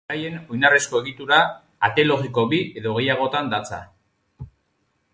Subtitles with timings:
[0.11, 1.37] Beraien oinarrizko egitura,
[1.89, 3.83] ate logiko bi edo gehiagotan datza.